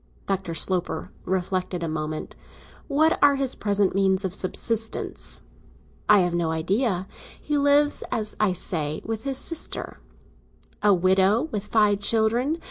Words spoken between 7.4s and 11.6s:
lives, as I say, with his sister." "A widow,